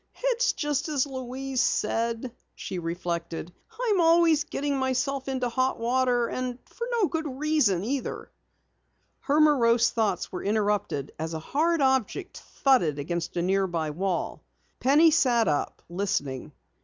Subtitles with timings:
[0.31, 3.53] "It's just as Louise said," she reflected.
[3.79, 8.31] "I'm always getting myself into hot water and for no good reason, either!"
[9.19, 14.43] Her morose thoughts were interrupted as a hard object thudded against a nearby wall.
[14.79, 16.51] Penny sat up, listening.